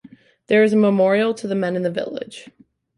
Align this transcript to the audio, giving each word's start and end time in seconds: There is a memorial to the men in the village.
There 0.47 0.63
is 0.63 0.73
a 0.73 0.77
memorial 0.77 1.35
to 1.35 1.47
the 1.47 1.53
men 1.53 1.75
in 1.75 1.83
the 1.83 1.91
village. 1.91 2.49